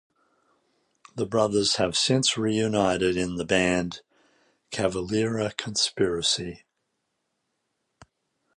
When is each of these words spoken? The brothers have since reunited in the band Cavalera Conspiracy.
The 1.13 1.27
brothers 1.27 1.75
have 1.75 1.95
since 1.95 2.35
reunited 2.35 3.15
in 3.17 3.35
the 3.35 3.45
band 3.45 4.01
Cavalera 4.71 5.55
Conspiracy. 5.55 6.65